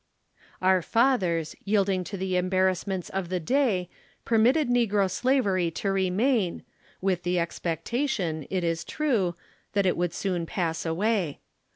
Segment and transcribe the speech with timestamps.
[0.63, 3.87] Our fathers, yielding to the embarrassments of the day
[4.25, 6.63] permitted negro slavery to remain,
[7.01, 9.35] with the expectation, it is true,
[9.73, 11.39] that it would soon pass away.